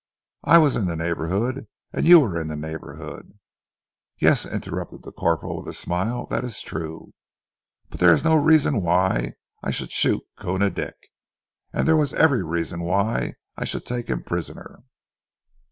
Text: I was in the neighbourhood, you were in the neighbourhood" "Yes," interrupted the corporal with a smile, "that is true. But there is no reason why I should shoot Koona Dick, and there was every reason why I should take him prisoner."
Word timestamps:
I 0.43 0.57
was 0.57 0.75
in 0.75 0.87
the 0.87 0.95
neighbourhood, 0.95 1.67
you 1.93 2.19
were 2.21 2.41
in 2.41 2.47
the 2.47 2.55
neighbourhood" 2.55 3.37
"Yes," 4.17 4.47
interrupted 4.47 5.03
the 5.03 5.11
corporal 5.11 5.57
with 5.57 5.67
a 5.67 5.73
smile, 5.77 6.25
"that 6.31 6.43
is 6.43 6.63
true. 6.63 7.13
But 7.91 7.99
there 7.99 8.11
is 8.11 8.23
no 8.23 8.33
reason 8.33 8.81
why 8.81 9.35
I 9.61 9.69
should 9.69 9.91
shoot 9.91 10.23
Koona 10.39 10.71
Dick, 10.71 10.95
and 11.71 11.87
there 11.87 11.97
was 11.97 12.13
every 12.15 12.41
reason 12.41 12.79
why 12.81 13.35
I 13.55 13.63
should 13.63 13.85
take 13.85 14.07
him 14.09 14.23
prisoner." 14.23 14.81